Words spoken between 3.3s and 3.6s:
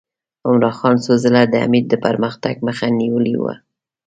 وه.